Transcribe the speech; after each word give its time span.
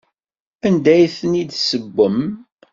Anda 0.67 0.91
ay 0.95 1.07
ten-id-tessewwem? 1.17 2.19